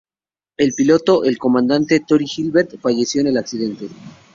[0.57, 3.87] El piloto, el comandante Troy Gilbert, falleció en el accidente.